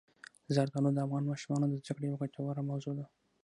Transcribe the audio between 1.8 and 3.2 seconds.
زده کړې یوه ګټوره موضوع ده.